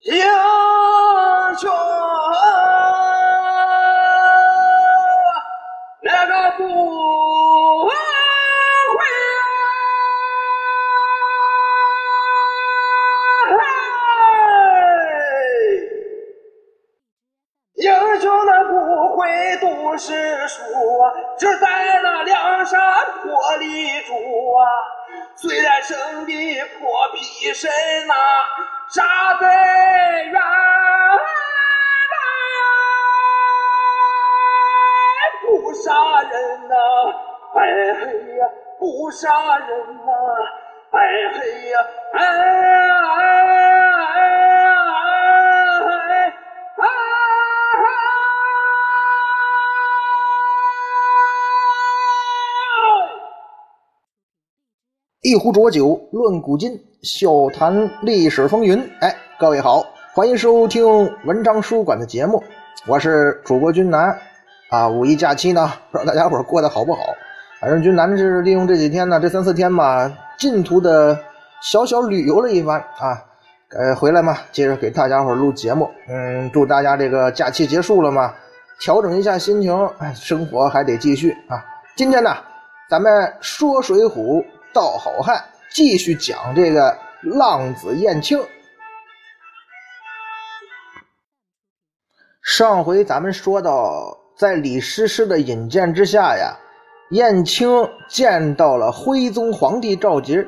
[0.00, 0.14] 英
[1.58, 1.68] 雄
[6.02, 6.62] 那个不
[7.84, 7.92] 悔
[17.74, 19.26] 英雄那不会
[19.60, 20.62] 读诗书
[21.00, 22.80] 啊，只在那梁山
[23.24, 24.14] 泊里住
[24.54, 24.64] 啊。
[25.34, 27.68] 虽然生的破皮身
[28.06, 28.14] 呐、
[28.90, 29.02] 杀
[29.38, 30.40] 贼冤来，
[35.42, 36.74] 不杀人呐、
[37.54, 37.60] 哎
[38.00, 39.68] 嘿呀，不杀人
[40.06, 40.10] 呐、
[40.92, 40.98] 哎
[41.34, 41.78] 嘿呀，
[42.14, 43.20] 哎哎
[43.92, 44.47] 哎
[55.28, 58.82] 一壶浊酒论古今，笑谈历史风云。
[59.00, 60.86] 哎，各位好，欢迎收听
[61.26, 62.42] 文章书馆的节目，
[62.86, 64.18] 我是主播君南。
[64.70, 67.00] 啊，五一假期呢，不知道大家伙过得好不好？
[67.60, 71.14] 反正君南是利用这几天呢，这三四天吧，近途的
[71.60, 73.22] 小小旅游了一番啊。
[73.76, 75.90] 呃，回来嘛，接着给大家伙录节目。
[76.08, 78.32] 嗯，祝大家这个假期结束了嘛，
[78.80, 81.62] 调整一下心情，哎，生活还得继续啊。
[81.96, 82.34] 今天呢，
[82.88, 84.10] 咱们说《水浒》
[84.78, 88.38] 道好汉，继续讲这个浪子燕青。
[92.40, 96.56] 上回咱们说到，在李师师的引荐之下呀，
[97.10, 97.68] 燕青
[98.08, 100.46] 见到了徽宗皇帝赵佶。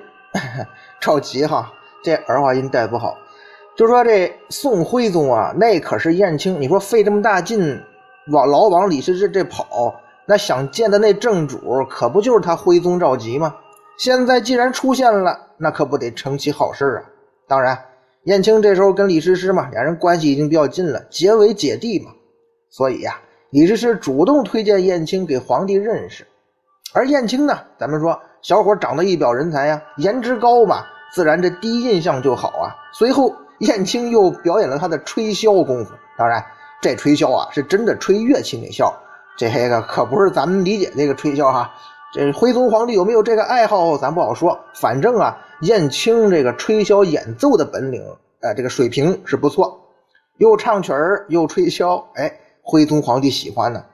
[1.03, 1.73] 赵佶哈，
[2.05, 3.19] 这儿化音带不好，
[3.77, 7.83] 就说这宋徽宗啊，那可是燕青，你说费这么大劲
[8.29, 13.57] 往老往李师师这跑，那想见的那正主可不就是他徽宗赵佶吗？
[14.01, 17.05] 现在既然出现了，那可不得成其好事啊！
[17.47, 17.79] 当然，
[18.23, 22.11] 燕青这时候跟李师师嘛，两人关系已经比较近了，结为姐弟嘛。
[22.71, 23.21] 所以呀、
[23.51, 26.27] 李师师主动推荐燕青给皇帝认识。
[26.95, 30.83] 而燕青呢，咱们说小伙长得一表人才呀，颜值高嘛，
[31.13, 32.73] 自然这第一印象就好啊。
[32.95, 36.43] 随后，燕青又表演了他的吹箫功夫，当然，
[36.81, 38.91] 这吹箫啊是真的吹乐器那箫，
[39.37, 41.71] 这个可不是咱们理解这个吹箫哈。
[42.13, 44.59] 这徽宗皇帝有没有这个爱好，咱不好说。
[44.75, 48.03] 反正啊，燕青这个吹箫演奏的本领，
[48.41, 49.81] 呃，这个水平是不错，
[50.39, 52.33] 又唱曲儿又吹箫，哎，
[52.63, 53.85] 徽宗皇帝喜欢呢。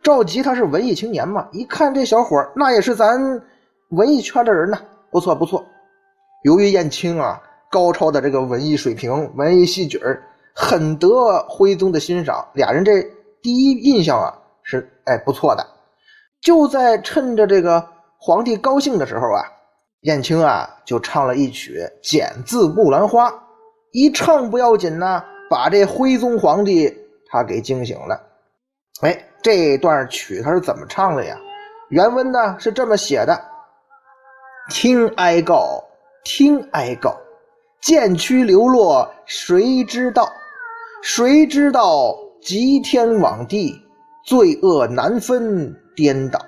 [0.00, 3.42] 赵佶他是文艺青年嘛，一看这小伙儿，那也是咱
[3.90, 4.78] 文艺圈的人呢，
[5.10, 5.64] 不错不错。
[6.44, 10.22] 由于燕青啊高超的这个文艺水平、文艺戏曲儿，
[10.54, 11.08] 很得
[11.48, 13.02] 徽宗的欣赏，俩人这
[13.42, 15.66] 第一印象啊是哎不错的。
[16.40, 17.86] 就在趁着这个
[18.18, 19.42] 皇帝高兴的时候啊，
[20.02, 23.30] 燕青啊就唱了一曲《剪字木兰花》，
[23.92, 26.92] 一唱不要紧呐，把这徽宗皇帝
[27.30, 28.20] 他给惊醒了。
[29.02, 31.36] 哎，这段曲他是怎么唱的呀？
[31.88, 33.40] 原文呢是这么写的
[34.70, 35.82] ：“听哀告，
[36.24, 37.16] 听哀告，
[37.80, 40.28] 剑躯流落谁知道？
[41.02, 43.72] 谁知道极天罔地，
[44.24, 46.38] 罪恶难分颠倒。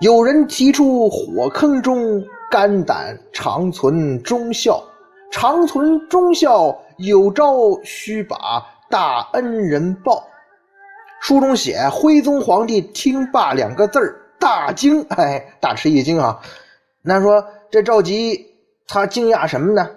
[0.00, 2.20] 有人提出火坑中，
[2.50, 4.82] 肝胆长存忠孝。
[5.30, 8.36] 长存忠孝，有朝须把
[8.88, 10.24] 大恩人报。”
[11.20, 16.38] 书中写徽宗皇帝听罢两个字儿，大惊，哎，大吃一惊啊！
[17.00, 18.38] 那说这赵佶
[18.86, 19.90] 他惊讶什么呢？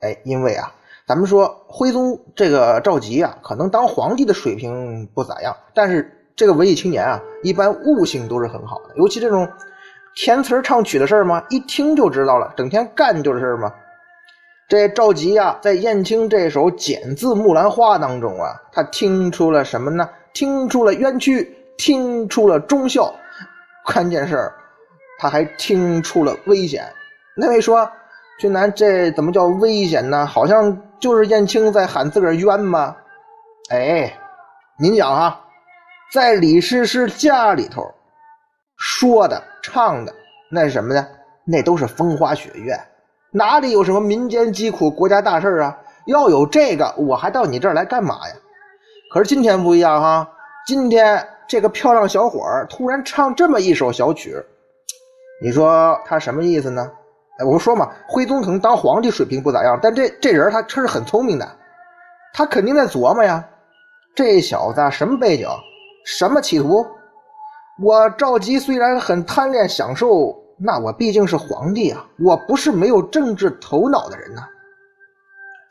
[0.00, 0.72] 哎，因为啊，
[1.06, 9.50] 咱们说徽宗这个赵佶啊，可能当皇帝的水平不咋样，但是这个文艺青年啊，一般悟性都是很好的，尤其这种
[10.14, 13.72] 填词唱曲的事儿嘛，一听就知道了，整天干就是事儿嘛。
[14.68, 20.08] 这赵佶呀，在燕青这首《剪字木兰花》当中啊，他听出了什么呢？
[20.34, 23.14] 听出了冤屈，听出了忠孝，
[23.84, 24.52] 关键是，
[25.18, 26.84] 他还听出了危险。
[27.34, 27.88] 那位说，
[28.38, 30.26] 俊南这怎么叫危险呢？
[30.26, 32.94] 好像就是燕青在喊自个儿冤吗？
[33.70, 34.12] 哎，
[34.78, 35.40] 您讲哈，
[36.12, 37.82] 在李师师家里头
[38.76, 40.14] 说的、唱的
[40.50, 41.06] 那是什么呢？
[41.44, 42.78] 那都是风花雪月，
[43.30, 45.78] 哪里有什么民间疾苦、国家大事啊？
[46.06, 48.34] 要有这个，我还到你这儿来干嘛呀？
[49.12, 50.28] 可是今天不一样哈，
[50.66, 54.36] 今天这个漂亮小伙儿突然唱这么一首小曲，
[55.42, 56.90] 你说他什么意思呢？
[57.38, 61.48] 哎，我说嘛，徽宗可能当皇帝水平不咋样，但这这人他他是很聪明的，
[62.32, 63.44] 他肯定在琢磨呀，
[64.14, 65.48] 这小子什么背景，
[66.06, 66.86] 什么企图？
[67.82, 74.48] 我赵佶虽然很贪恋享受，那我毕竟是皇帝啊，我不是没有政治头脑的人呐。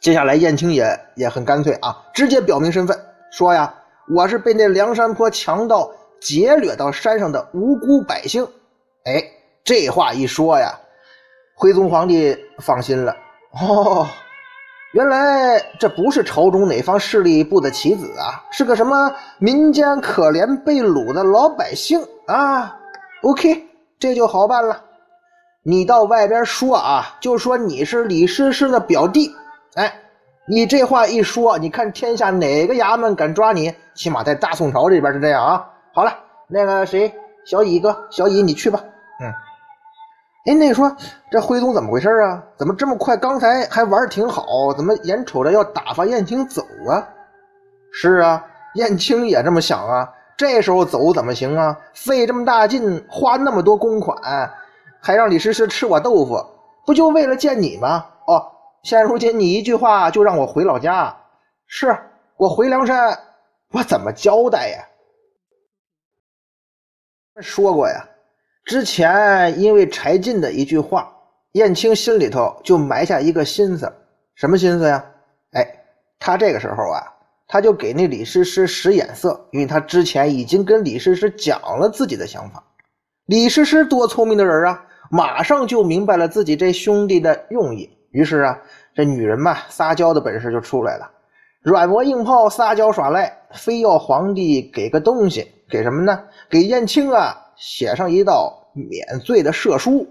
[0.02, 3.00] 接下来燕青也也很干脆啊，直接表明身份，
[3.32, 3.74] 说呀，
[4.14, 5.90] 我是被那梁山坡强盗
[6.20, 8.46] 劫掠到山上的无辜百姓。
[9.06, 9.24] 哎，
[9.64, 10.78] 这话一说呀，
[11.56, 13.16] 徽宗皇帝放心了。
[13.54, 14.06] 哦，
[14.95, 22.74] 原来这不是朝中哪方势力部的棋子啊，是个什么民间可怜被掳的老百姓啊。
[23.21, 23.68] OK，
[24.00, 24.81] 这就好办了。
[25.63, 29.30] 你到外边说啊，就说你是李师师的表弟。
[29.74, 29.94] 哎，
[30.47, 33.74] 你这话一说，你看天下哪个衙门敢抓你？
[33.95, 35.69] 起码在大宋朝这边是这样啊。
[35.94, 36.18] 好了，
[36.48, 37.13] 那个谁，
[37.44, 38.80] 小乙哥，小乙你去吧。
[39.21, 39.27] 嗯。
[40.45, 40.95] 哎，那说
[41.31, 42.44] 这徽宗怎么回事啊？
[42.56, 43.18] 怎么这么快？
[43.18, 47.07] 刚才还玩挺好，怎么眼瞅着要打发燕青走啊？
[47.92, 48.45] 是啊，
[48.75, 50.13] 燕青也这么想啊。
[50.38, 51.75] 这时候走怎么行啊？
[51.94, 54.18] 费这么大劲，花那么多公款，
[55.01, 56.38] 还让李师师吃我豆腐，
[56.86, 58.06] 不就为了见你吗？
[58.27, 58.51] 哦。
[58.83, 61.18] 现如今你一句话就让我回老家，
[61.65, 61.98] 是
[62.38, 63.18] 我回梁山，
[63.71, 64.86] 我怎么交代呀？
[67.41, 68.07] 说过呀，
[68.65, 71.07] 之前因为柴进的一句话，
[71.51, 73.94] 燕青心里头就埋下一个心思，
[74.33, 75.06] 什么心思呀？
[75.51, 75.63] 哎，
[76.17, 77.01] 他这个时候啊，
[77.47, 82.63] 他就给那李师师使眼色，因为他之前已经跟李师师讲了自己的想法。
[83.27, 87.88] 李师师多聪明的人啊，马上就明白了自己这兄弟的用意。
[88.09, 88.59] 于是啊，
[88.95, 91.07] 这女人嘛，撒娇的本事就出来了，
[91.62, 96.23] 软磨硬泡，撒娇耍赖，非要皇帝给个东西，给什么呢？
[96.50, 100.07] 给燕青啊写上一道免罪的赦书。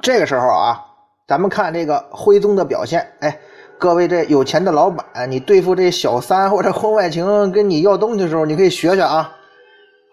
[0.00, 0.84] 这个时候啊，
[1.26, 3.38] 咱们看这个徽宗的表现，哎，
[3.78, 9.34] 各位这有钱的老板，你对付这小三或者婚外情跟你要东西的时候，你可以学学啊。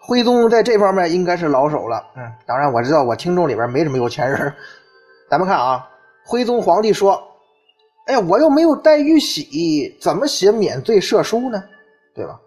[0.00, 4.54] 徽宗在这方面应该是老手了，嗯，当然我知道我听众里边没什么有钱人。
[5.28, 5.88] 咱们看啊，
[6.24, 7.20] 徽宗皇帝说
[8.06, 11.62] ：“哎呀，我又没有带玉玺，怎么写免罪赦书呢？
[12.14, 12.40] 对吧？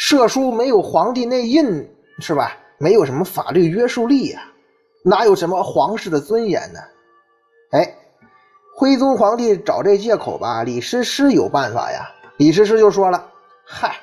[0.00, 1.86] 赦书没有皇帝内印，
[2.20, 2.56] 是吧？
[2.78, 4.40] 没有什么法律约束力呀，
[5.04, 6.80] 哪有什么皇室的尊严呢？”
[7.72, 7.94] 哎，
[8.74, 12.08] 徽宗皇帝找这借口吧，李师师有办法呀。
[12.38, 13.30] 李师师就说了
[13.68, 13.94] ：“嗨，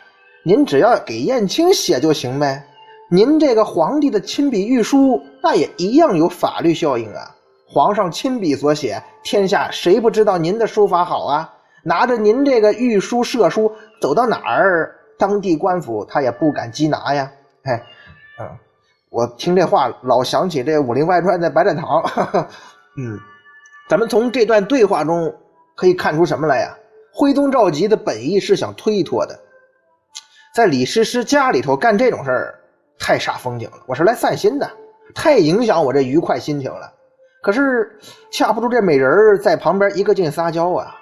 [0.43, 2.63] 您只要给燕青写就行呗，
[3.09, 7.35] 您这个皇帝的亲笔御书，那也一样有法律效应啊。”
[7.67, 11.51] 皇上亲笔所写，天下谁不知道您的书法好啊？
[11.83, 17.31] 拿着您这个御书赦书，走到哪儿，当地官府他也不敢缉拿呀。
[17.63, 17.73] 嘿，
[18.39, 18.49] 嗯，
[19.09, 22.03] 我听这话老想起这《武林外传》的白展堂。
[22.97, 23.19] 嗯，
[23.89, 25.33] 咱们从这段对话中
[25.75, 26.77] 可以看出什么来呀？
[27.13, 29.39] 徽宗赵佶的本意是想推脱的，
[30.53, 32.59] 在李师师家里头干这种事儿
[32.99, 33.77] 太煞风景了。
[33.87, 34.69] 我是来散心的，
[35.15, 36.93] 太影响我这愉快心情了。
[37.41, 37.97] 可是，
[38.31, 40.96] 架不住这美人在旁边一个劲撒娇啊！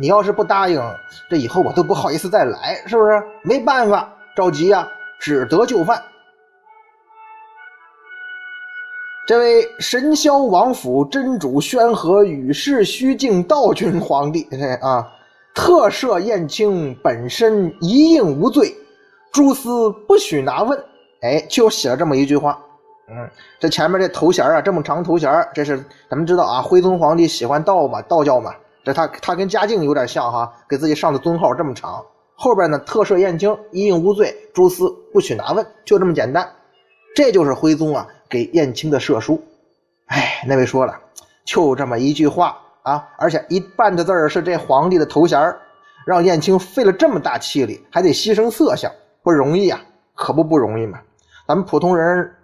[0.00, 0.80] 你要是不答应，
[1.28, 3.22] 这以后我都不好意思再来，是不是？
[3.42, 4.88] 没办法，着急呀，
[5.20, 6.02] 只得就范。
[9.26, 15.06] 这位神霄王府真主宣和与世虚境道君皇帝，这啊，
[15.54, 18.74] 特赦燕青本身一应无罪，
[19.30, 20.82] 诸司不许拿问。
[21.20, 22.58] 哎，就写了这么一句话。
[23.10, 23.28] 嗯，
[23.60, 25.76] 这前面这头衔啊，这么长头衔这是
[26.08, 32.04] 咱们知道啊，徽宗皇帝喜欢道嘛，道教嘛，这他他跟嘉靖有点像哈，给自己上的尊号这么长。
[32.34, 36.48] 后边呢，特赦燕青一应无罪，诸司不许拿问，就这么简单。
[37.14, 39.42] 这就是徽宗啊给燕青的赦书。
[40.06, 40.98] 哎，那位说了，
[41.44, 45.54] 就这么一句话啊，而且一半的字是这皇帝的头衔
[46.06, 48.90] 让燕青费了这么大气力，还得牺牲色相，
[49.22, 49.80] 不容易啊，
[50.14, 50.98] 可不不容易嘛。
[51.46, 52.34] 咱们普通人。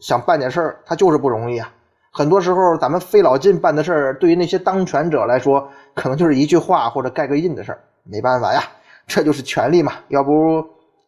[0.00, 1.72] 想办点事儿，他就是不容易啊。
[2.16, 7.82] 很多时候，咱们费老劲办的事儿，对于那些当权者来说，可能就是一句话或者盖个印的事儿。
[8.04, 8.62] 没办法呀，
[9.08, 9.94] 这就是权力嘛。
[10.08, 10.30] 要不，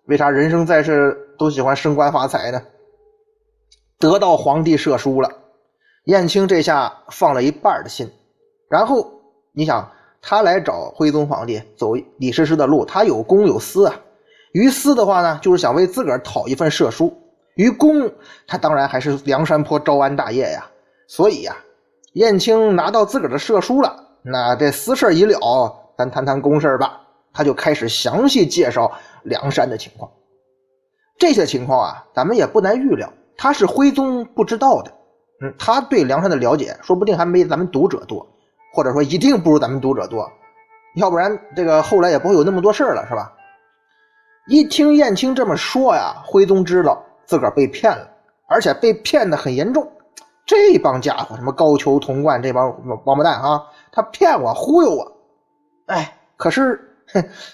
[0.06, 2.60] 为啥人生在世都喜欢升官发财呢？
[4.00, 5.30] 得到皇帝赦书了，
[6.06, 8.10] 燕青这下放了一半的心。
[8.68, 9.08] 然后，
[9.52, 9.88] 你想，
[10.20, 13.94] 他来找徽宗皇帝走李师师的路，他有公有私啊。
[14.54, 17.16] 于私的话呢，就是想为自个儿讨一份赦书。
[17.54, 18.10] 于公，
[18.48, 20.68] 他当然还是梁山坡招安大业呀。
[21.06, 21.56] 所以呀，
[22.14, 25.38] 燕青拿到自个儿的射书了，那这私事一了，
[25.96, 27.00] 咱谈谈公事吧。
[27.32, 28.90] 他就开始详细介绍
[29.22, 30.10] 梁山的情况。
[31.18, 34.90] 这些情况啊，咱们也不难预料，他是徽宗不知道的。
[35.42, 38.26] 嗯，他对梁山的了解，说不定还没咱们读者多，
[38.72, 40.26] 或者说一定不如咱们读者多。
[40.96, 43.32] 要不然，这个后来也不会有那么多事儿了，是吧？
[44.48, 47.02] 一听燕青这么说呀，徽宗知道。
[47.26, 48.08] 自个儿被骗了，
[48.46, 49.90] 而且被骗的很严重。
[50.46, 52.72] 这帮家伙，什么高俅、童贯这帮
[53.04, 53.60] 王八蛋啊，
[53.90, 55.12] 他骗我忽悠我。
[55.86, 56.80] 哎，可是，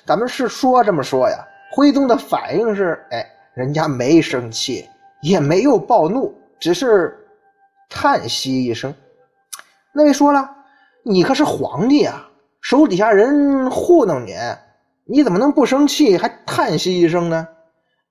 [0.04, 1.38] 咱们是说这么说呀。
[1.74, 4.86] 徽宗的反应是，哎，人家没生气，
[5.22, 7.16] 也没有暴怒，只是
[7.88, 8.94] 叹息一声。
[9.94, 10.50] 那位说了，
[11.02, 12.28] 你可是皇帝啊，
[12.60, 14.34] 手底下人糊弄你，
[15.04, 17.48] 你怎么能不生气还叹息一声呢？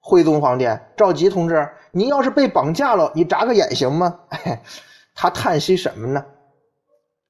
[0.02, 0.68] 徽宗皇帝
[0.98, 4.20] 赵佶同志，你要是被绑架了，你眨个眼行吗？
[5.16, 6.26] 他叹息什么呢？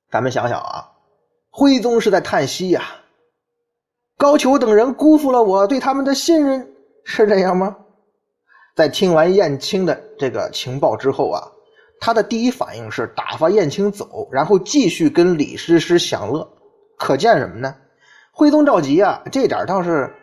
[0.09, 0.91] 咱们想想啊，
[1.51, 2.81] 徽宗是在叹息呀。
[4.17, 6.71] 高俅等人辜负了我对他们的信任，
[7.03, 7.75] 是这样吗？
[8.75, 11.51] 在听完燕青的这个情报之后啊，
[11.99, 16.47] 他的第一反应是打发燕青走，然后继续跟李师师享乐。
[16.97, 17.75] 可见什么呢？
[18.31, 20.15] 徽宗赵佶啊，这点倒是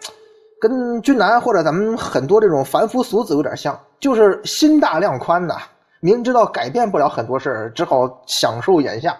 [0.60, 5.56] 跟君南或者咱们很多这种凡夫俗子有点像，就是心大量宽呐。
[6.00, 9.16] 明知道改变不了很多事只好享受眼下。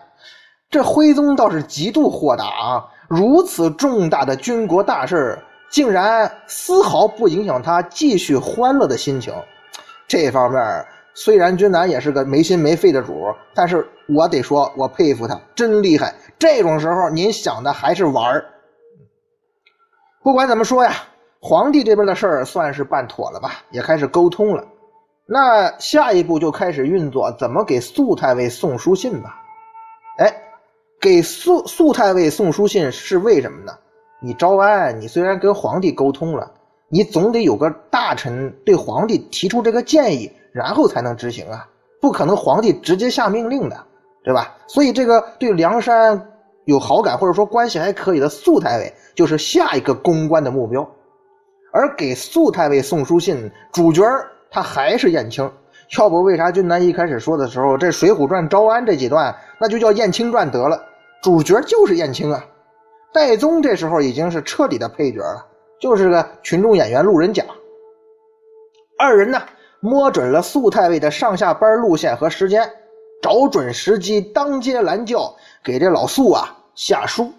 [0.70, 2.84] 这徽宗倒是极度豁达啊。
[3.08, 5.38] 如此重大的军国大事，
[5.70, 9.32] 竟然丝毫不影响他继续欢乐的心情。
[10.06, 16.14] 这方面，虽然君南也是个没心没肺的主，但是我得说，我佩服他，真厉害。
[16.38, 18.44] 这种时候，您想的还是玩儿。
[20.22, 20.92] 不管怎么说呀，
[21.40, 24.64] 皇帝这边的事儿算是办妥了吧，也开始沟通了。
[25.26, 29.36] 那下一步就开始运作，怎么给肃太尉送书信吧？
[30.18, 30.44] 哎。
[31.00, 33.72] 给肃肃太尉送书信是为什么呢？
[34.20, 36.50] 你招安，你虽然跟皇帝沟通了，
[36.88, 41.68] 你总得有个大臣对皇帝提出这个建议，然后才能执行啊，
[42.00, 43.76] 不可能皇帝直接下命令的，
[44.24, 44.56] 对吧？
[44.66, 46.20] 所以这个对梁山
[46.64, 50.90] 有好感或者说关系还可以的肃太尉，就是下一个公关的目标。
[51.72, 54.04] 而给肃太尉送书信，主角
[54.50, 55.50] 他还是燕青。
[55.98, 60.78] 要不为啥君南一开始说的时候，这《水浒传》招安这几段，那就叫燕青传得了。
[61.22, 62.44] 主角就是燕青啊，
[63.12, 65.46] 戴宗这时候已经是彻底的配角了，
[65.80, 67.42] 就是个群众演员、路人甲。
[68.98, 69.40] 二人呢，
[69.80, 72.70] 摸准了肃太尉的上下班路线和时间，
[73.22, 75.34] 找准时机，当街拦轿
[75.64, 77.32] 给这老肃啊下书。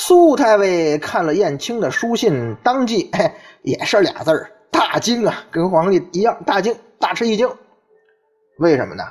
[0.00, 3.10] 肃太尉看了燕青的书信，当即
[3.62, 7.50] 也是俩字儿：大惊啊，跟皇帝一样，大惊，大吃一惊。
[8.58, 9.02] 为什么呢？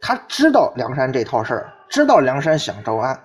[0.00, 1.72] 他知道梁山这套事儿。
[1.88, 3.16] 知道梁山想招安，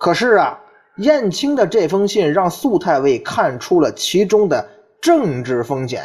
[0.00, 0.58] 可是啊，
[0.96, 4.66] 燕青的这封信让肃太尉看出了其中的
[5.02, 6.02] 政治风险。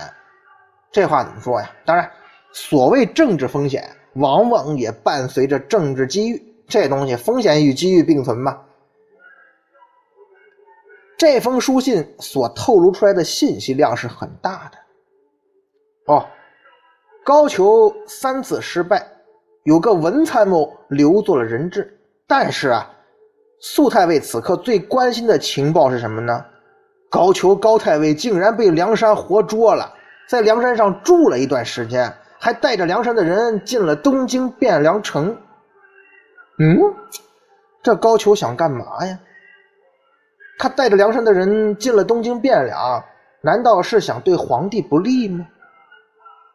[0.92, 1.72] 这话怎么说呀？
[1.86, 2.12] 当然，
[2.52, 6.44] 所谓政治风险，往往也伴随着政治机遇。
[6.68, 8.60] 这东西风险与机遇并存嘛。
[11.22, 16.12] 这封书信所透露出来的信息量是很大的。
[16.12, 16.26] 哦，
[17.24, 19.06] 高俅三次失败。
[19.62, 22.92] 有个文参谋留做了人质，但是啊，
[23.60, 26.44] 肃太尉此刻最关心的情报是什么呢？
[27.12, 29.94] 高俅高太尉竟然被梁山活捉了，
[30.28, 35.38] 在梁山上住了一段时间，还带着梁山的人进了东京汴梁城。
[36.58, 36.80] 嗯，
[37.84, 39.20] 这高俅想干嘛呀？
[40.62, 43.04] 他带着梁山的人进了东京汴梁，
[43.42, 45.44] 难道是想对皇帝不利吗？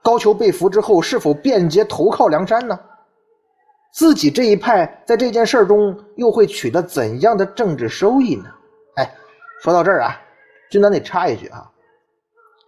[0.01, 2.79] 高俅被俘之后，是否便捷投靠梁山呢？
[3.93, 8.45] 自己这一派在这件事中又会取得怎样的政治收益呢？
[8.95, 9.13] 哎，
[9.61, 10.17] 说到这儿啊，
[10.71, 11.69] 君南得插一句啊，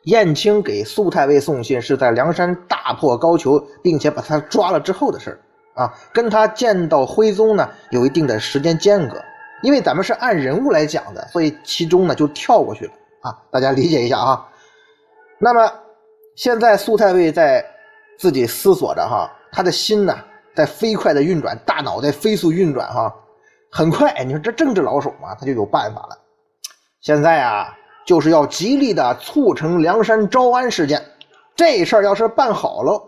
[0.07, 5.39] 燕青给苏太尉送信是在梁山大破高俅，并且把他抓了之后的事儿
[5.81, 9.23] 啊，跟他见到徽宗呢有一定的时间间隔，
[9.63, 14.49] 因为咱们是按人物来讲的，所以其中呢就跳过去了啊，大家理解一下啊。
[15.39, 15.73] 那么
[16.37, 17.65] 现在苏太尉在
[18.19, 20.17] 自己思索着哈，他的心呢。
[20.55, 23.15] 在飞快的运转，大脑在飞速运转，哈，
[23.71, 26.19] 很快，你说这政治老手嘛，他就有办法了。
[27.01, 27.73] 现在啊，
[28.05, 31.01] 就是要极力的促成梁山招安事件。
[31.55, 33.01] 这事儿要是办好了，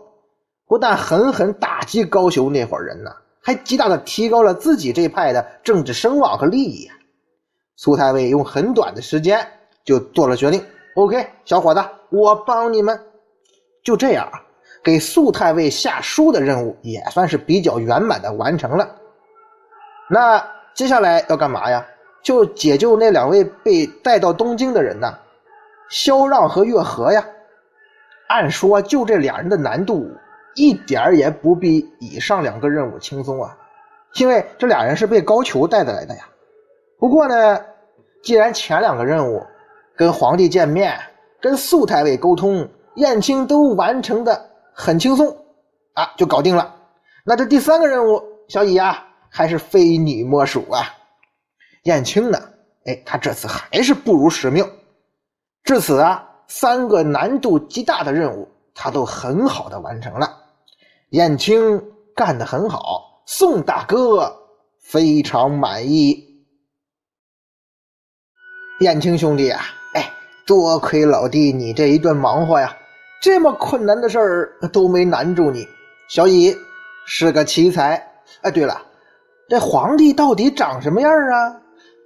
[0.65, 3.11] 不但狠狠打击高俅那伙人呢，
[3.41, 6.89] 还极大的提高了自己这派的政治声望和利益。
[7.75, 9.45] 苏太尉用很短的时间
[9.83, 10.63] 就做了决定。
[10.95, 12.99] OK，小伙子，我帮你们。
[13.83, 14.29] 就这样。
[14.83, 18.95] 给苏太尉下书的任务也算是比较圆满的完成了。
[20.09, 20.43] 那
[20.73, 21.85] 接下来要干嘛呀？
[22.23, 25.15] 就解救那两位被带到东京的人呢？
[25.89, 27.23] 萧让和月和呀。
[28.27, 30.09] 按说就这俩人的难度
[30.55, 33.57] 一点儿也不比以上两个任务轻松啊，
[34.15, 36.27] 因为这俩人是被高俅带的来的呀。
[36.99, 37.59] 不过呢，
[38.23, 39.45] 既然前两个任务
[39.95, 40.99] 跟皇帝见面、
[41.39, 44.49] 跟肃太尉沟通、燕青都完成的。
[44.73, 45.27] 很轻松，
[45.93, 46.73] 啊，就搞定了。
[47.25, 50.87] 那这第三个任务，小乙呀，还是非你莫属啊！
[51.83, 52.39] 燕青呢？
[52.85, 54.67] 哎，他这次还是不辱使命。
[55.65, 60.40] 至此啊，三个难度极大的任务，他都很好的完成了。
[61.11, 61.83] 燕青
[62.15, 64.33] 干得很好，宋大哥
[64.79, 66.45] 非常满意。
[68.79, 69.61] 燕青兄弟啊，
[69.93, 70.09] 哎，
[70.47, 72.73] 多亏老弟你这一顿忙活呀，
[73.21, 75.67] 这么困难的事儿都没难住你。
[76.07, 76.55] 小乙
[77.05, 78.07] 是个奇才。
[78.41, 78.81] 哎，对了，
[79.49, 81.61] 这皇帝到底长什么样啊？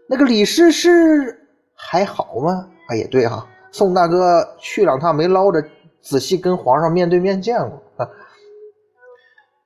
[0.10, 2.68] 那个李师师还好吗？
[2.90, 5.64] 哎，也对哈，宋大哥去两趟没捞着
[6.02, 7.80] 仔细跟皇上面对面见过。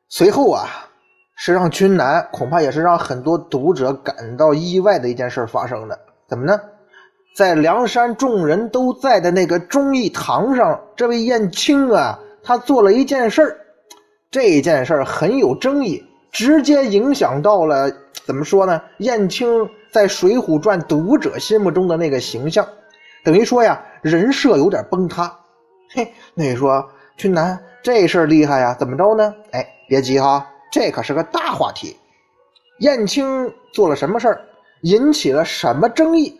[0.09, 0.67] 随后啊，
[1.35, 5.97] 是让君南恐怕也是让很多读者感到意外的一件事发生的。
[6.27, 6.59] 怎么呢？
[7.35, 13.55] 在梁山众人都在的那个忠义堂上，这位燕青啊，他做了一件事儿。
[14.31, 17.91] 这件事儿很有争议，直接影响到了
[18.25, 18.81] 怎么说呢？
[18.97, 19.47] 燕青
[19.91, 22.67] 在《水浒传》读者心目中的那个形象，
[23.23, 25.31] 等于说呀，人设有点崩塌。
[25.91, 26.83] 嘿，那你说
[27.15, 28.75] 君南这事儿厉害呀？
[28.79, 29.33] 怎么着呢？
[29.51, 31.97] 哎，别急哈，这可是个大话题。
[32.79, 34.41] 燕青做了什么事儿，
[34.81, 36.39] 引起了什么争议？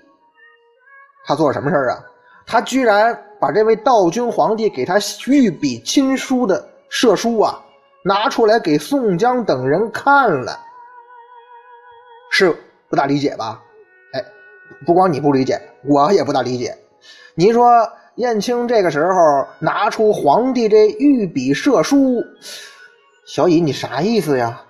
[1.26, 2.04] 他做了什么事儿啊？
[2.46, 7.62] 他居然把这位道君皇帝给他御笔亲书的射书啊，
[8.04, 10.60] 拿出来给宋江等人看了，
[12.32, 12.56] 是
[12.90, 13.62] 不大理解吧？
[14.14, 14.26] 哎，
[14.86, 16.76] 不光你不理解，我也不大理解。
[17.36, 17.70] 您说
[18.20, 22.22] 燕青这个时候拿出皇帝这御笔射书，
[23.26, 24.62] 小乙你啥意思呀？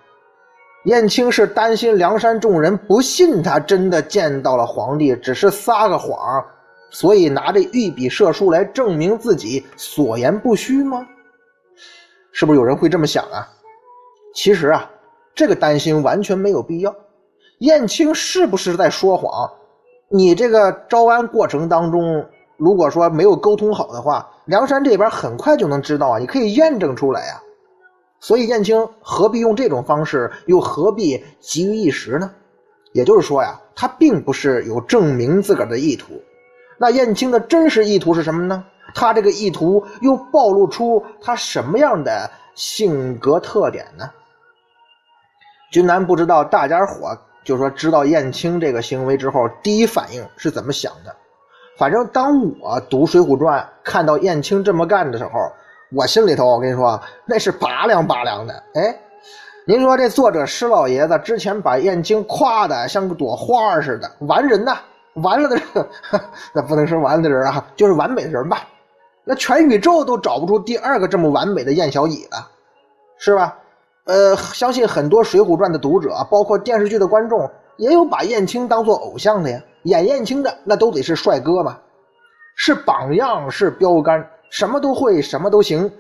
[0.85, 6.45] 燕青是担心梁山众人不信他真的见到了皇帝，只是撒个谎，
[6.91, 11.03] 所以拿着御笔射书来证明自己所言不虚吗？
[12.31, 13.49] 是不是有人会这么想啊？
[14.35, 14.87] 其实啊，
[15.33, 16.95] 这个担心完全没有必要。
[17.61, 19.49] 燕青是不是在说谎？
[20.07, 22.23] 你这个招安过程当中，
[22.59, 27.41] 如果说没有沟通好的话，梁山这边很快就能知道啊，你可以验证出来呀。
[28.19, 32.29] 所以燕青何必用这种方式，又何必急于一时呢？
[32.91, 36.13] 也就是说呀，他并不是有证明自个儿的意图。
[36.77, 38.65] 那燕青的真实意图是什么呢？
[38.93, 44.09] 他这个意图又暴露出他什么样的性格特点呢？
[45.71, 51.15] 君南不知道大家伙就说知道燕青这个行为之后，第一反应是怎么想的。
[51.79, 55.31] 反正当我读《水浒传》看到燕青这么干的时候。
[55.91, 58.53] 我心里头，我跟你说，那是拔凉拔凉的。
[58.75, 58.95] 哎，
[59.65, 64.77] 您说这作者施老爷子之前把燕青夸的像个朵花似的，完人呐，
[65.13, 65.65] 完了的人，
[66.53, 68.67] 那不能说完了的人啊，就是完美的人吧？
[69.23, 72.47] 那全宇宙都找不出第二个这么完美的燕小乙了，
[73.17, 73.57] 是吧？
[74.05, 79.59] 呃，相信很多《水浒传》的读者，包括电视剧的观众，也有把燕青当做偶像的呀。
[79.83, 81.79] 演燕青的那都得是帅哥嘛，
[82.55, 84.29] 是榜样，是标杆。
[84.49, 85.91] 什么都会，什么都行。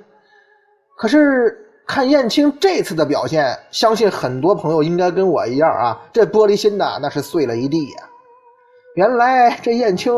[0.97, 1.55] 可是
[1.87, 8.09] 看燕青这次的表现，相信很多朋友应该跟我一样啊，这玻璃心呐，那是碎了一地呀。
[8.95, 10.13] 原来这燕青，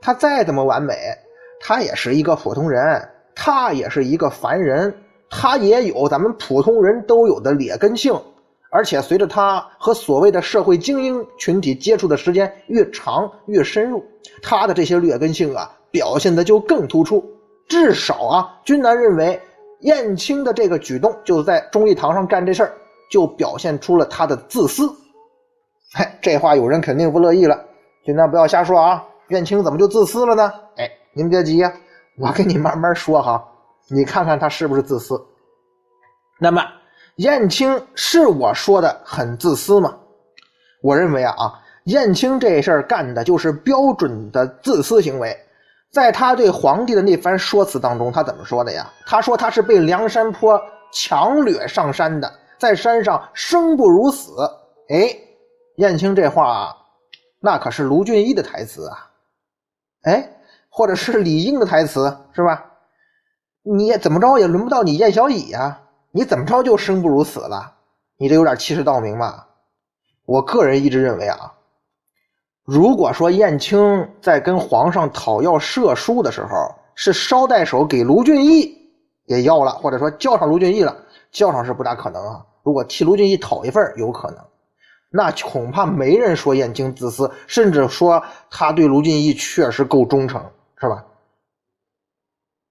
[0.00, 0.94] 他再怎么完美，
[1.60, 4.92] 他也是一个普通人，他也是一个凡人，
[5.30, 8.20] 他也有咱们普通人都有的劣根性。
[8.70, 14.04] 而且随着他和所谓的社会精英群体接触的时间越长越深入，
[14.42, 17.24] 他的这些劣根性啊，表现的就更突出。
[17.68, 19.40] 至少啊，君南认为
[19.80, 22.72] 燕青的这个举动，就在忠义堂上干这事儿，
[23.10, 24.88] 就表现出了他的自私。
[25.92, 27.64] 嗨，这话有人肯定不乐意了。
[28.04, 30.52] 君南不要瞎说啊，燕青怎么就自私了呢？
[30.76, 31.72] 哎，您别急呀，
[32.18, 33.44] 我跟你慢慢说哈，
[33.88, 35.20] 你看看他是不是自私。
[36.38, 36.62] 那么，
[37.20, 39.94] 燕青是我说的很自私吗？
[40.82, 41.52] 我认为啊啊，
[41.84, 45.36] 燕青这事儿干的就是标准的自私行为。
[45.92, 48.90] 在他对皇帝的那番说辞当中，他怎么说的呀？
[49.06, 50.58] 他说他是被梁山坡
[50.94, 54.32] 强掠上山的，在山上生不如死。
[54.88, 55.14] 哎，
[55.76, 56.74] 燕青这话，
[57.38, 59.10] 那可是卢俊义的台词啊！
[60.04, 60.26] 哎，
[60.70, 62.64] 或者是李应的台词是吧？
[63.62, 65.82] 你怎么着也轮不到你燕小乙呀？
[66.12, 67.74] 你怎么着就生不如死了？
[68.16, 69.46] 你这有点欺世盗名吧！
[70.26, 71.52] 我个人一直认为啊。
[72.64, 78.76] 如果说燕青在跟皇上讨要赦书的时候，是捎带手给卢俊义
[79.24, 80.96] 也要了，或者说叫上卢俊义了，
[81.32, 82.44] 叫上是不大可能啊。
[82.62, 84.38] 如果替卢俊义讨一份，有可能，
[85.10, 90.44] 那恐怕没人说燕青自私，甚至说他对卢俊义确实够忠诚，
[90.78, 91.04] 是吧？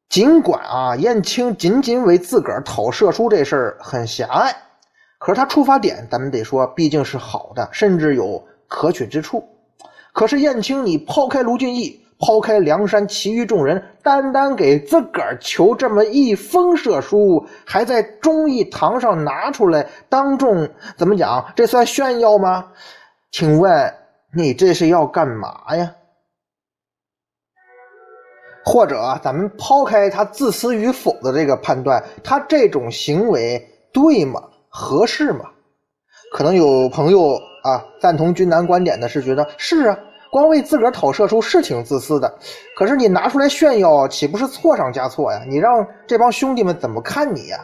[0.09, 4.55] 尽管啊，燕青仅仅为自个儿讨射书这事儿很狭隘，
[5.19, 9.47] 可是他出发点，咱们得说毕竟是好的，甚至有可取之处。
[10.11, 20.67] 可是燕青，你抛开卢俊义，抛开梁山其余众人，单单给自个儿求这么一封射书，还在忠义堂上拿出来当众
[20.97, 21.45] 怎么讲？
[21.55, 22.65] 这算炫耀吗？
[23.29, 23.93] 请问
[24.33, 25.91] 你这是要干嘛呀？
[28.65, 34.41] 或者咱们抛开他自私与否的这个判断，他这种行为对吗？
[34.69, 35.45] 合适吗？
[36.31, 39.97] 可能有朋友啊赞同军南观点的是觉得是啊，
[40.31, 42.31] 光为自个儿讨射出是挺自私的。
[42.77, 45.41] 可是你拿出来炫耀，岂不是错上加错呀？
[45.47, 47.57] 你让这帮兄弟们怎么看你呀？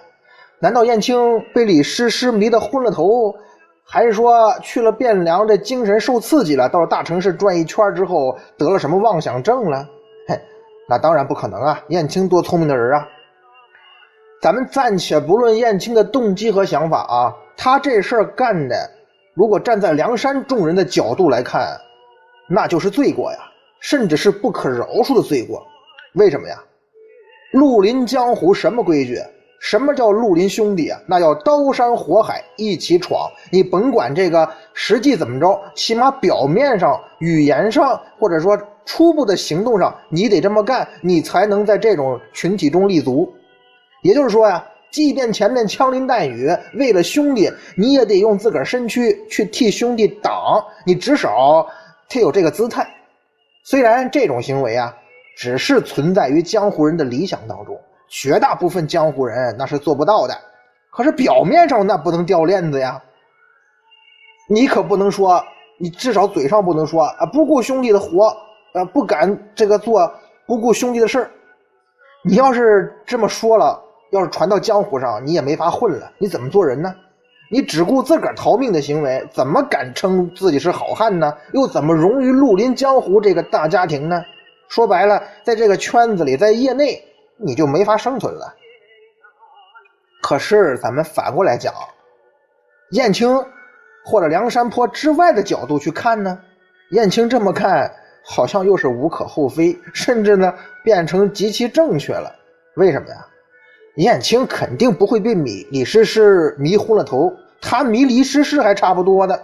[0.59, 3.31] 难道燕青被李师师迷得昏了头，
[3.85, 9.87] 还是说去了汴梁这精神受刺激了，到了大城市转一圈之后得了什么妄想症了？
[10.87, 11.81] 那当然不可能啊！
[11.89, 13.07] 燕青多聪明的人啊！
[14.41, 18.75] 咱们暂且不论燕青的动机和想法啊，他这事儿干的，
[19.33, 21.75] 如果站在梁山众人的角度来看，
[22.47, 23.39] 那就是罪过呀，
[23.79, 25.65] 甚至是不可饶恕的罪过。
[26.13, 26.55] 为什么呀？
[27.53, 29.17] 绿林江湖什么规矩？
[29.61, 30.99] 什么叫绿林兄弟啊？
[31.07, 33.27] 那叫刀山火海一起闯。
[33.51, 43.33] 你甭管这个实际怎么着，起码表面上、语言上，或者说初步的行动上，你得这么干，你才能在这种群体中立足。
[44.03, 50.63] 也就是说呀，即便前面枪林弹雨，为了兄弟，你也得用自个儿身躯去替兄弟挡。
[50.85, 51.67] 你至少
[52.07, 52.87] 得有这个姿态。
[53.63, 54.95] 虽然这种行为啊，
[55.35, 57.75] 只是存在于江湖人的理想当中，
[58.07, 60.37] 绝大部分江湖人那是做不到的。
[60.91, 63.01] 可是表面上那不能掉链子呀。
[64.47, 65.43] 你可不能说，
[65.79, 68.31] 你至少嘴上不能说啊，不顾兄弟的活，
[68.75, 70.13] 呃，不敢这个做
[70.45, 71.31] 不顾兄弟的事儿。
[72.23, 73.81] 你要是这么说了。
[74.11, 76.09] 要是传到江湖上，你也没法混了。
[76.19, 76.93] 你怎么做人呢？
[77.51, 81.35] 你只顾自个儿逃命的行为，怎么敢称自己是好汉呢？
[81.53, 84.23] 又怎么融于绿林江湖这个大家庭呢？
[84.69, 87.03] 说白了，在这个圈子里，在业内，
[87.37, 88.53] 你就没法生存了。
[90.21, 91.73] 可是咱们反过来讲，
[92.91, 93.43] 燕青
[94.05, 96.39] 或者梁山坡之外的角度去看呢？
[96.91, 97.91] 燕青这么看，
[98.25, 102.33] 好像又是无可厚非，甚至呢，变成极其正确了。
[102.75, 103.25] 为什么呀？
[103.97, 109.41] 燕青肯定不会被米李师师迷昏了头，他迷李师师还差不多的，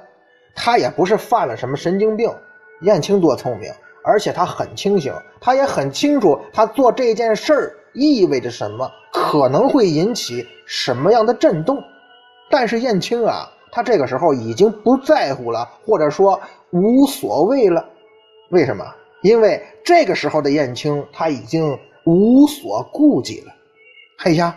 [0.54, 2.30] 他也不是犯了什么神经病。
[2.82, 3.72] 燕青多聪明，
[4.04, 11.78] 而且他很清醒，他也很清楚他做这件事儿意味着什么，可能会引起什么样的震动。
[12.50, 16.41] 但是燕青啊，他这个时候已经不在乎了，或者说
[16.72, 17.86] 无所谓了。
[18.52, 18.86] 为什么？
[19.22, 23.54] 因为这个时候的燕青他已经无所顾忌了。
[24.24, 24.56] 哎呀，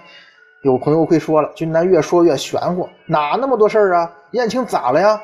[0.63, 4.13] 有朋友会说了，君南越说越玄乎，哪那么多事儿啊？
[4.33, 5.21] 燕青咋了呀？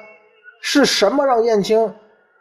[0.60, 1.92] 是什么让燕青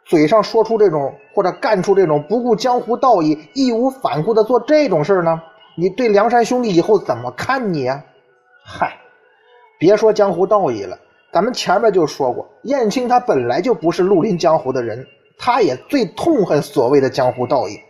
[0.04, 5.42] 嘴上说出这种，或者干出这种不顾江湖道义、义无反顾的做这种事儿呢？
[5.76, 8.04] 你对梁山兄弟以后怎么看你呀？
[8.64, 8.94] 嗨，
[9.78, 10.98] 别说江湖道义了，
[11.32, 15.06] 咱们前面就说过，燕青他本来就不是绿林江湖的人，
[15.42, 17.80] 他也最痛恨所谓的江湖道义。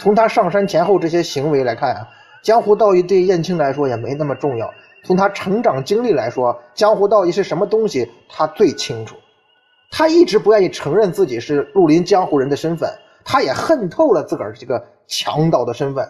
[0.00, 2.08] 从他上山前后这些行为来看啊。
[2.42, 4.72] 江湖道义对燕青来说也没那么重要。
[5.04, 9.16] 从他成长经历来说，江湖道义是什么东西，他最清楚。
[9.90, 12.88] 他一直不愿意承认自己是绿林江湖人的身份，
[13.24, 16.08] 他也恨透了自个儿这个强盗的身份。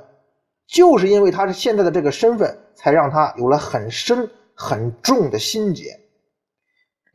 [0.68, 5.86] 就是因为他是现在的这个身份，才让他有了很深很重的心结。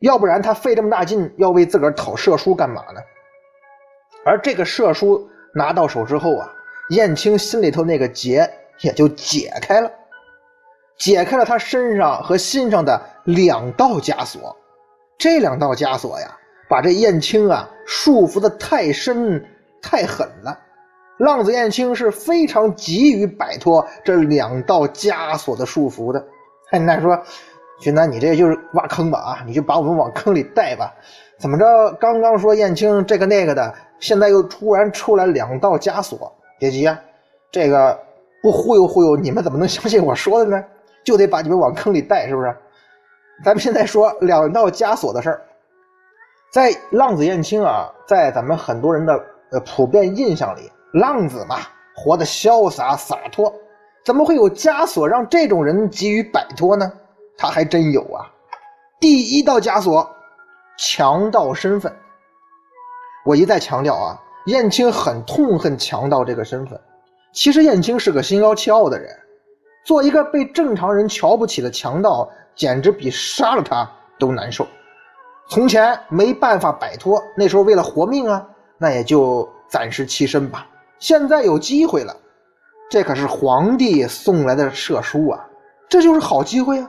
[0.00, 3.00] 要不然他费这么大劲要为自个儿讨射书干嘛呢？
[4.26, 6.52] 而这个射书拿到手之后啊，
[6.90, 8.46] 燕青心里头那个结。
[8.82, 9.90] 也就解开了，
[10.98, 14.54] 解开了他身上和心上的两道枷锁。
[15.16, 16.30] 这两道枷锁呀，
[16.68, 19.42] 把这燕青啊束缚的太深
[19.80, 20.60] 太狠了。
[21.16, 26.22] 浪子燕青是非常急于摆脱这两道枷锁的束缚的。
[26.70, 27.18] 哎，那说，
[27.80, 29.18] 君南，你这就是挖坑吧？
[29.20, 30.92] 啊，你就把我们往坑里带吧。
[31.38, 31.92] 怎么着？
[31.98, 36.32] 刚刚说燕青这个那个的，现在又突然出来两道枷锁。
[36.58, 36.98] 别急啊，
[37.50, 37.98] 这个。
[38.42, 40.64] 不忽悠忽悠，你们怎么能相信我说的呢？
[41.02, 42.56] 就得把你们往坑里带，是不是？
[43.44, 45.42] 咱们现在说两道枷锁的事儿，
[46.52, 51.56] 在浪子燕青啊，在咱们很多人的呃普遍印象里，浪子嘛，
[51.96, 53.52] 活得潇洒洒脱，
[54.04, 56.92] 怎么会有枷锁让这种人急于摆脱呢？
[57.36, 58.30] 他还真有啊！
[59.00, 60.08] 第一道枷锁，
[60.78, 61.92] 强盗身份。
[63.26, 66.80] 我一再强调啊，燕青很痛恨强盗这个身份。
[67.32, 69.10] 其实燕青是个心高气傲的人，
[69.84, 74.64] 做一个被正常人瞧不起的强盗，简直比杀了他都难受。
[75.48, 78.46] 从前没办法摆脱，那时候为了活命啊，
[78.78, 80.64] 那也就暂时栖身吧。
[81.00, 82.16] 现在有机会了，
[82.88, 85.44] 这可是皇帝送来的赦书啊，
[85.88, 86.88] 这就是好机会啊。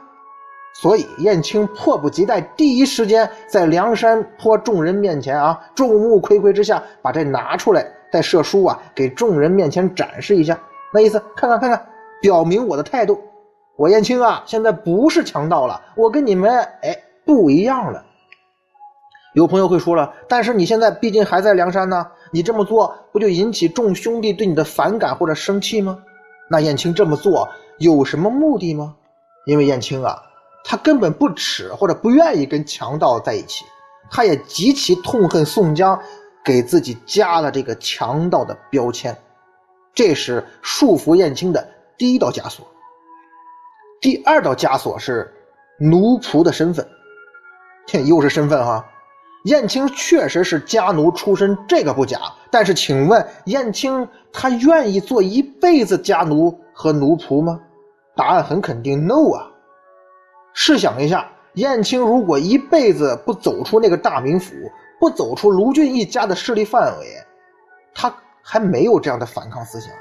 [0.81, 10.59] 所以燕青迫不及待，第一时间在梁山坡众人面前啊，众目睽睽之下把这拿出来，带赦书啊，给众人面前展示一下。
[10.93, 11.87] 那意思，看看看看。
[12.19, 13.21] 表明我的态度，
[13.75, 18.03] 我燕青啊，现在不是强盗了，我跟你们哎不一样了。
[19.35, 25.99] 有朋友会说了，但是你现在毕竟还在梁山呢，你这么做不就引起众兄弟对你的反感或者生气吗？
[26.49, 28.95] 那燕青这么做有什么目的吗？
[29.45, 30.19] 因为燕青啊，
[30.69, 33.63] 他根本不耻或者不愿意跟强盗在一起，
[34.11, 35.97] 他也极其痛恨宋江
[36.43, 39.17] 给自己加了这个强盗的标签，
[39.93, 41.65] 这是束缚燕青的。
[41.97, 42.67] 第一道枷锁，
[44.01, 45.33] 第二道枷锁是
[45.79, 46.85] 奴仆的身份，
[48.05, 48.85] 又是身份哈。
[49.45, 52.19] 燕青确实是家奴出身，这个不假。
[52.51, 57.57] 但是，请问燕青他愿意做一辈子家奴和奴仆吗？
[58.15, 59.47] 答案很肯定，no 啊。
[60.59, 64.55] 试想一下，燕青如果一辈子不走出那个大名府，
[64.99, 67.05] 不走出卢俊义家的势力范围，
[67.93, 69.91] 他还没有这样的反抗思想。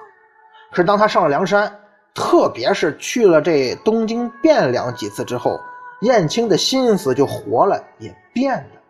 [0.71, 1.71] 可是当他上了梁山，
[2.15, 5.61] 特别是去了这东京汴梁几次之后，
[6.01, 8.81] 燕青的心思就活了，也变了。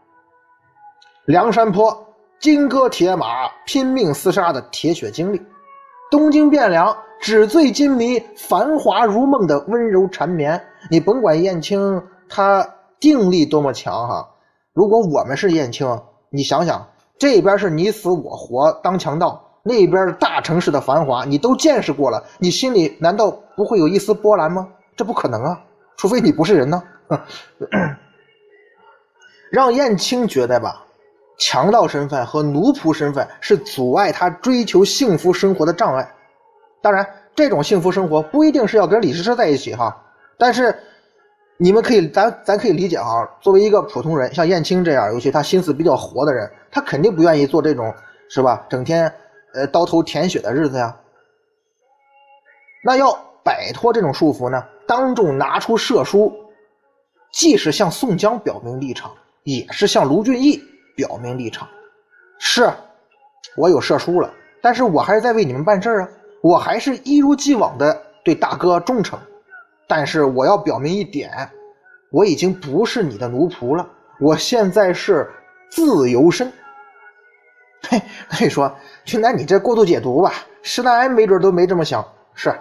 [1.25, 5.43] 梁山坡金戈铁马拼命厮杀的铁血经历，
[6.11, 10.63] 东京汴梁纸醉金迷、繁华如梦的温柔缠绵。
[10.91, 12.67] 你甭管燕青他
[13.01, 14.29] 定力多么强哈，
[14.73, 16.87] 如果我们是燕青，你想想，
[17.19, 19.43] 这边是你死我活当强盗。
[19.63, 24.69] 那边大城市的繁华，你都见识过了，你心里难道不会有一丝波澜吗？
[24.95, 25.61] 这不可能啊，
[25.97, 26.81] 除非你不是人呢。
[29.51, 30.86] 让燕青觉得吧，
[31.39, 36.15] 强盗身份和奴仆身份是阻碍他追求幸福生活的障碍。
[36.83, 39.97] 当然，这种幸福生活不一定是要跟李师师在一起哈。
[40.39, 40.75] 但是，
[41.59, 43.29] 你们可以，咱咱可以理解哈。
[43.41, 47.93] 作为一个普通人，像燕青这样，尤其他心思比较活的人，他肯定不愿意做这种，
[48.29, 48.65] 是吧？
[48.69, 49.13] 整天。
[49.55, 50.95] 呃，刀头舔血的日子呀，
[52.85, 56.31] 那要摆脱这种束缚呢，当众拿出赦书，
[57.33, 59.11] 既是向宋江表明立场，
[59.45, 60.63] 也是向卢俊义
[60.97, 61.69] 表明立场。
[62.39, 62.69] 是，
[63.57, 64.29] 我有赦书了，
[64.61, 66.09] 但是我还是在为你们办事啊，
[66.43, 69.17] 我还是一如既往的对大哥忠诚。
[69.87, 71.49] 但是我要表明一点，
[72.11, 75.31] 我已经不是你的奴仆了，我现在是
[75.71, 76.53] 自由身。
[77.89, 80.33] 嘿，那你说，俊南，你这过度解读吧？
[80.63, 82.05] 施耐庵没准都没这么想，
[82.35, 82.53] 是，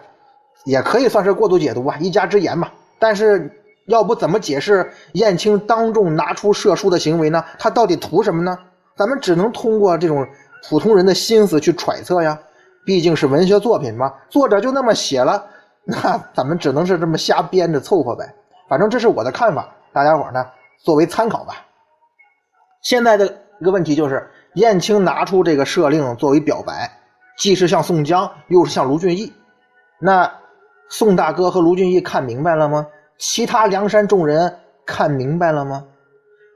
[0.65, 2.71] 也可以算是过度解读吧，一家之言嘛。
[2.99, 3.49] 但是，
[3.85, 7.43] 要不怎么解释燕青当众拿出射书的行为呢？
[7.57, 8.57] 他到底图什么呢？
[8.95, 10.27] 咱们只能通过这种
[10.69, 12.39] 普通人的心思去揣测呀。
[12.85, 15.45] 毕竟是文学作品嘛，作者就那么写了，
[15.85, 18.33] 那咱们只能是这么瞎编着凑合呗。
[18.69, 20.45] 反正这是我的看法，大家伙呢
[20.83, 21.65] 作为参考吧。
[22.81, 23.25] 现在的
[23.59, 24.29] 一个问题就是。
[24.55, 26.89] 燕青拿出这个赦令作为表白，
[27.37, 29.33] 既是向宋江，又是向卢俊义。
[29.99, 30.31] 那
[30.87, 32.87] 宋大哥和卢俊义看明白了吗？
[33.17, 35.86] 其他梁山众人看明白了吗？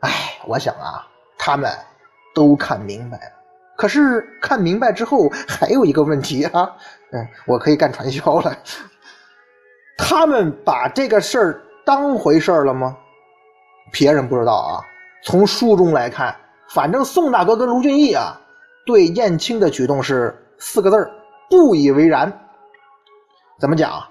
[0.02, 1.72] 哎，我想啊，他们
[2.36, 3.32] 都看明白了。
[3.78, 6.70] 可是看明白之后，还有一个问题啊，
[7.12, 8.58] 嗯，我可以干传销了。
[9.98, 12.98] 他们把这个事儿当回事儿了吗？
[13.92, 14.84] 别人不知道啊，
[15.24, 16.36] 从书中来看。
[16.70, 18.40] 反正宋大哥跟卢俊义啊，
[18.86, 21.10] 对燕青的举动是四个字儿
[21.50, 22.32] 不以为然。
[23.60, 24.04] 怎么讲？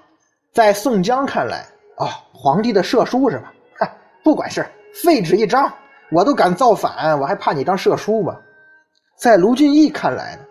[0.53, 1.65] 在宋江看来
[1.99, 3.53] 哦，皇帝的赦书是吧？
[3.79, 3.91] 哈，
[4.23, 4.65] 不管事
[5.03, 5.73] 废纸一张，
[6.11, 8.37] 我都敢造反，我还怕你张赦书吗？
[9.17, 10.43] 在卢俊义看来呢，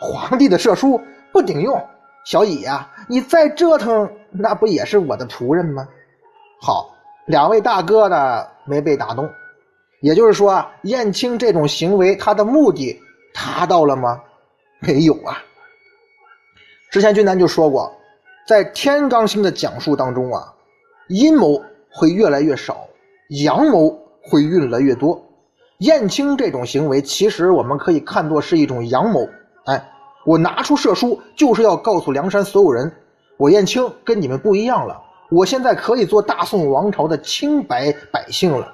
[0.00, 1.00] 皇帝的赦书
[1.32, 1.80] 不顶用，
[2.24, 5.86] 小乙呀，你再折腾，那不也是我的仆人吗？
[6.60, 6.94] 好，
[7.26, 9.28] 两位大哥呢没被打动。
[10.02, 13.00] 也就是说啊，燕青这种行为，他的目的
[13.32, 14.20] 达到了吗？
[14.80, 15.38] 没有啊。
[16.90, 17.92] 之前君南就说过，
[18.46, 20.51] 在天罡星的讲述当中啊，
[21.12, 22.88] 阴谋会越来越少，
[23.44, 25.22] 阳谋会越来越多。
[25.80, 29.28] 燕青这种行为，其实我们可以看作是一种阳谋。
[29.66, 29.90] 哎，
[30.24, 32.90] 我拿出射书，就是要告诉梁山所有人，
[33.36, 34.98] 我燕青跟你们不一样了，
[35.30, 38.72] 我现在可以做大宋王朝的清白百姓了。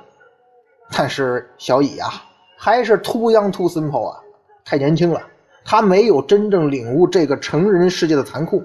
[0.93, 2.09] 但是小乙啊，
[2.57, 4.21] 还是 too young too simple 啊，
[4.65, 5.21] 太年轻了，
[5.65, 8.63] 他没有真正领悟这个成人世界的残酷。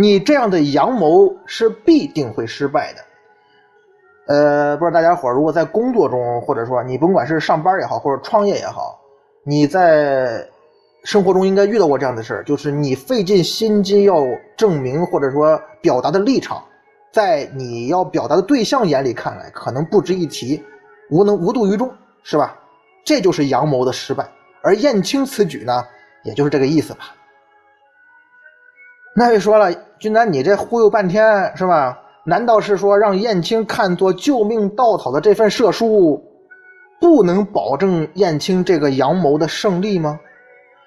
[0.00, 3.04] 你这样的阳谋是必定会失败的。
[4.34, 8.98] 呃，不知道大家伙如果在工作中，或者说你甭管是上班也好，或者创业也好，
[9.44, 10.42] 你在
[11.04, 14.24] 生活中应该遇到过这样的事儿，就是你费尽心机要
[14.56, 16.64] 证明或者说表达的立场，
[17.12, 20.62] 在你要表达的对象眼里看来可能不值一提，
[21.10, 22.58] 无能无度于衷，是吧？
[23.04, 24.26] 这就是阳谋的失败。
[24.62, 25.84] 而燕青此举呢，
[26.22, 27.14] 也就是这个意思吧。
[29.14, 31.98] 那位说了，君南，你这忽悠半天是吧？
[32.24, 36.22] 难道是说让燕青看作救命稻草的这份射书，
[37.00, 40.20] 不能保证燕青这个阳谋的胜利吗？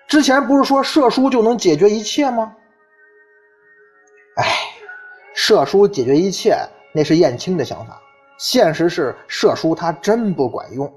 [0.08, 2.54] 之前不是说射书就能解决一切吗？
[4.38, 4.46] 哎，
[5.34, 6.56] 射书解决一切
[6.94, 8.00] 那是燕青的想法，
[8.38, 10.92] 现实是射书它真不管用。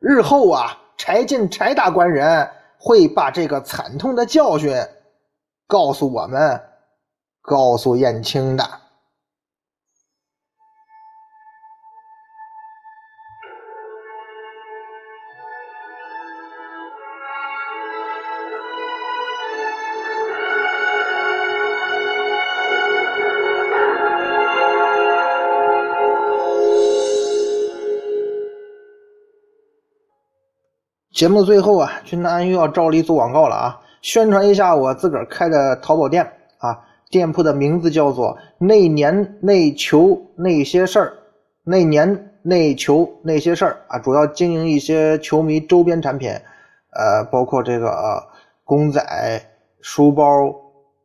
[0.00, 4.74] 日后啊，柴进柴大官人会把这个惨痛的教训
[5.66, 6.60] 告诉我们，
[7.40, 8.64] 告诉燕青的。
[31.10, 33.80] 节目最后啊，君南又要照例做广告了啊！
[34.04, 41.14] 宣传一下我自个儿开的淘宝店啊，店铺的名字叫做“内年内球那些事儿”，
[41.64, 46.30] 内年内球那些事儿啊，主要经营一些球迷周边产品，
[46.90, 48.22] 呃，包括这个
[48.62, 49.02] 公仔、
[49.80, 50.54] 书包、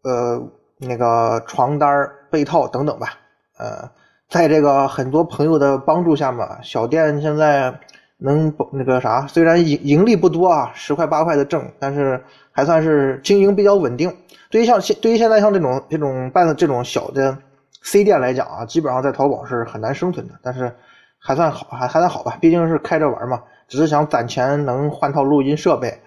[0.04, 0.46] 呃，
[0.78, 3.14] 那个床单、被套等等吧。
[3.58, 3.90] 呃，
[4.28, 7.80] 在这个很多朋友的帮助下嘛，小店现在。
[8.22, 14.14] 能那个啥，虽然盈盈利不多啊，十块八块的挣，但是还算是经营比较稳定。
[14.52, 17.38] 对于像现对于现在像这种这种办的这种小的
[17.82, 20.34] C 店来讲啊，基本上在淘宝是很难生存的。
[20.44, 20.70] 但是
[21.18, 25.98] 还算好，还还算好吧，毕竟是开着玩嘛，只是想攒钱能换套录音设备。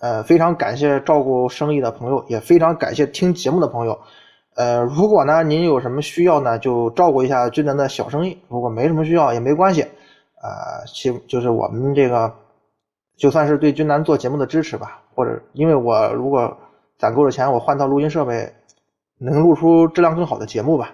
[0.00, 3.98] 呃，非常感谢照顾生意的朋友，也非常感谢听节目的朋友。
[4.54, 8.38] 呃，如果呢您有什么需要呢，就照顾一下军南的小生意。
[8.48, 9.84] 如果没什么需要也没关系。
[10.42, 12.32] 呃，其就是我们这个，
[13.16, 16.56] 就算是对军南做节目的支持吧，或者因为我如果
[16.96, 18.52] 攒够了钱，我换套录音设备，
[19.18, 20.90] 能录出质量更好的节目吧。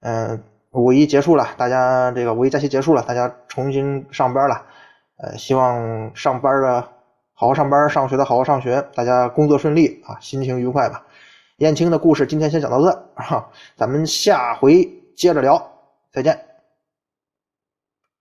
[0.00, 4.66] 嗯，五一结束了，大家这个五一假期结束了，大家重新上班了。
[5.18, 6.80] 呃，希望上班的
[7.34, 11.06] 好好上班，上学的好好上学，大家工作顺利啊，心情愉快吧。
[11.58, 15.70] 燕青的故事今天先讲到这，哈，咱们下回接着聊，
[16.12, 16.51] 再见。